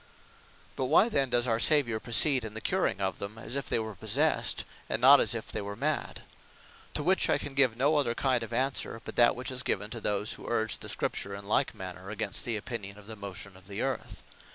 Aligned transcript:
But 0.75 0.85
why 0.85 1.09
then 1.09 1.29
does 1.29 1.45
our 1.45 1.59
Saviour 1.59 1.99
proceed 1.99 2.43
in 2.43 2.55
the 2.55 2.59
curing 2.59 2.99
of 3.01 3.19
them, 3.19 3.37
as 3.37 3.55
if 3.55 3.69
they 3.69 3.77
were 3.77 3.93
possest; 3.93 4.65
and 4.89 4.99
not 4.99 5.19
as 5.21 5.35
if 5.35 5.51
they 5.51 5.61
were 5.61 5.75
mad. 5.75 6.23
To 6.95 7.03
which 7.03 7.29
I 7.29 7.37
can 7.37 7.53
give 7.53 7.77
no 7.77 7.95
other 7.97 8.15
kind 8.15 8.41
of 8.41 8.51
answer, 8.51 8.99
but 9.05 9.15
that 9.17 9.35
which 9.35 9.51
is 9.51 9.61
given 9.61 9.91
to 9.91 10.01
those 10.01 10.33
that 10.37 10.47
urge 10.47 10.79
the 10.79 10.89
Scripture 10.89 11.35
in 11.35 11.45
like 11.47 11.75
manner 11.75 12.09
against 12.09 12.45
the 12.45 12.57
opinion 12.57 12.97
of 12.97 13.05
the 13.05 13.15
motion 13.15 13.55
of 13.55 13.67
the 13.67 13.83
Earth. 13.83 14.23